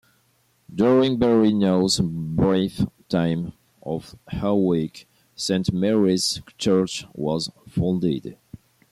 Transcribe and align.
During 0.73 1.19
Birinus's 1.19 1.99
brief 2.01 2.87
time 3.07 3.53
at 3.85 4.15
Hamwic, 4.33 5.05
Saint 5.35 5.71
Mary's 5.71 6.41
Church 6.57 7.05
was 7.13 7.51
founded. 7.69 8.35